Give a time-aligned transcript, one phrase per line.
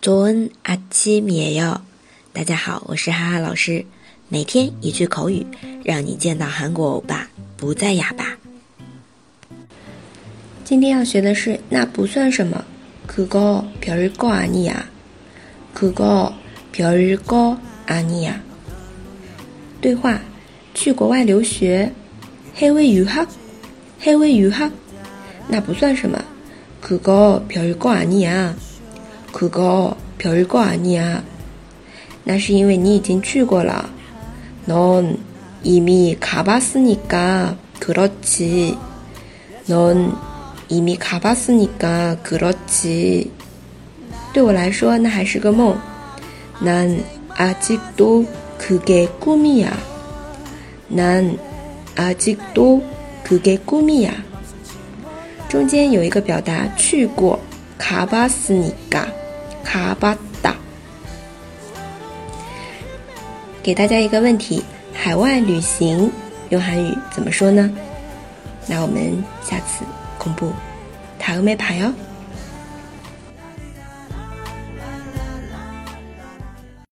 [0.00, 1.82] 조은아침이에 요。
[2.32, 3.84] 大家好，我是哈哈老师。
[4.28, 5.46] 每天一句口语，
[5.84, 8.36] 让你见到韩国欧巴不再哑巴。
[10.64, 12.64] 今天要学的是那不算什么，
[13.06, 14.86] 그거별거아니 야，
[15.74, 18.40] 그거별거아니 야。
[19.80, 20.20] 对话：
[20.74, 21.92] 去国外留学，
[22.56, 23.28] 해외유 학，
[24.00, 24.72] 해외유 학，
[25.48, 26.24] 那不算什么，
[26.82, 28.56] 그거별거아니 야。
[29.32, 31.22] 그거 별거 아니야.
[32.24, 33.90] 那是因为你已经去过了。
[34.66, 35.18] 넌
[35.62, 38.78] 이미 가봤으니까 그렇지.
[39.66, 40.16] 넌
[40.68, 43.30] 이미 가봤으니까 그렇지.
[44.32, 45.78] 对我来说那还是个梦。
[46.60, 47.04] 난
[47.36, 48.26] 아직도
[48.56, 49.76] 그게 꿈이야.
[50.88, 51.36] 난
[51.96, 52.82] 아직도
[53.22, 54.12] 그게 꿈이야.
[55.48, 57.38] 中间有一个表达去过，
[57.78, 59.06] 가봤으니까
[59.62, 60.54] 卡巴达，
[63.62, 66.10] 给大家一个问题：海外旅行
[66.50, 67.70] 用韩语怎么说呢？
[68.66, 69.84] 那我们下次
[70.18, 70.52] 公布，
[71.18, 71.92] 塔欧美牌哟。